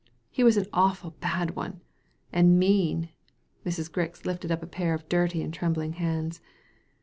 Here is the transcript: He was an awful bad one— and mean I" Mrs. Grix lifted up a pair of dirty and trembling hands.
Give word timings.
He 0.31 0.43
was 0.43 0.57
an 0.57 0.65
awful 0.73 1.11
bad 1.11 1.51
one— 1.55 1.81
and 2.33 2.57
mean 2.57 3.09
I" 3.63 3.69
Mrs. 3.69 3.91
Grix 3.91 4.25
lifted 4.25 4.51
up 4.51 4.63
a 4.63 4.65
pair 4.65 4.95
of 4.95 5.07
dirty 5.07 5.43
and 5.43 5.53
trembling 5.53 5.93
hands. 5.93 6.41